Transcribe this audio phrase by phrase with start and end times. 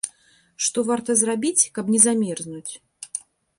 [0.67, 2.71] Што варта зрабіць, каб не замерзнуць.